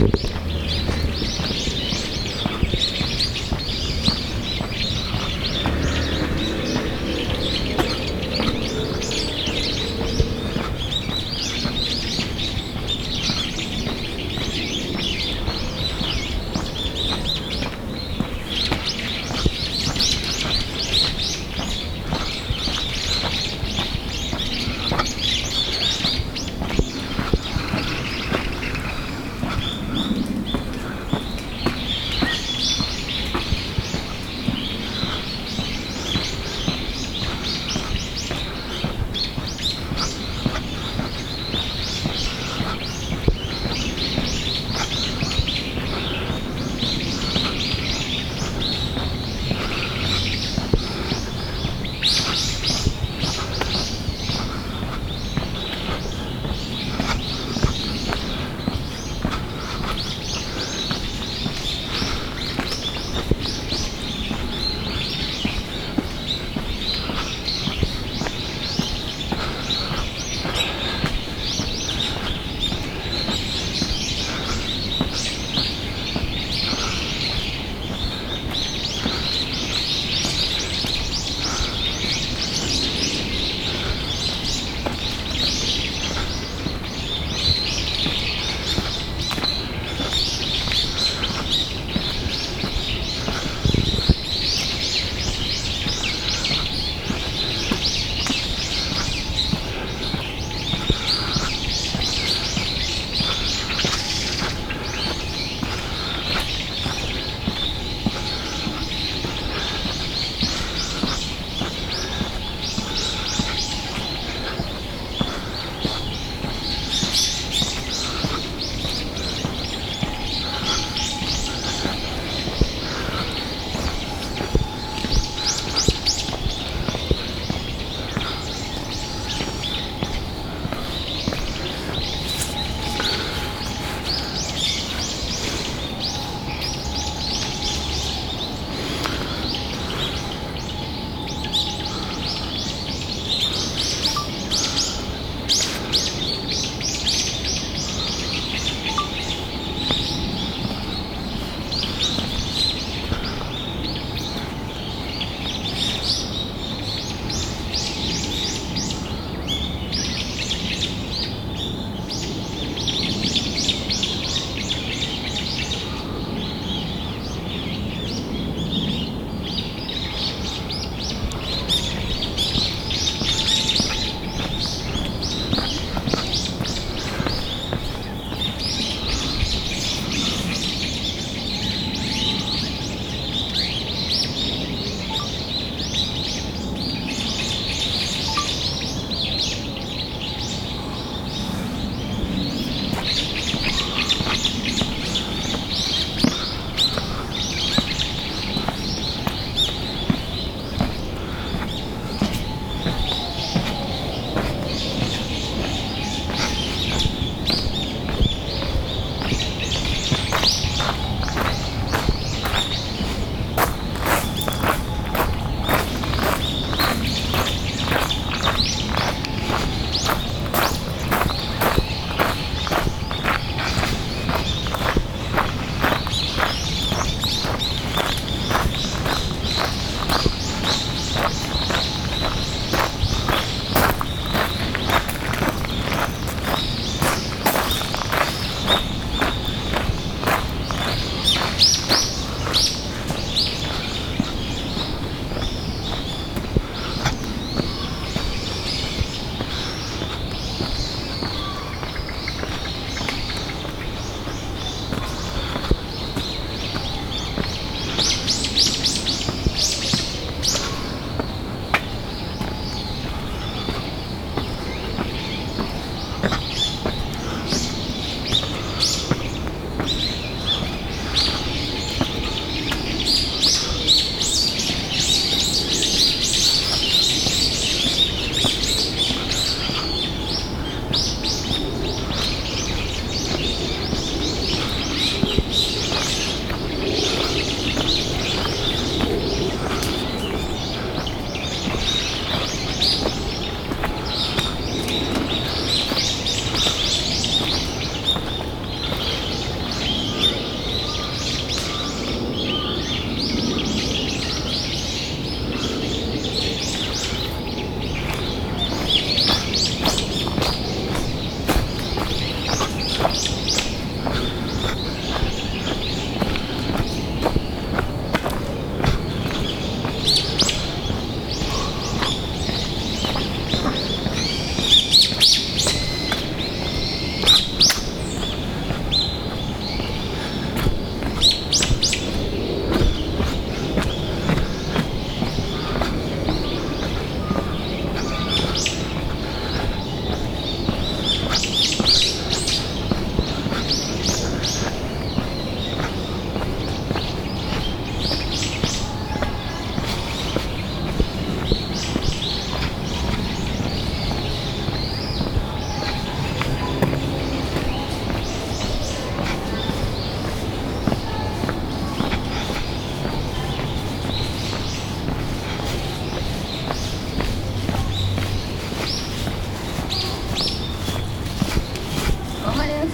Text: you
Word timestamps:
you 0.00 0.25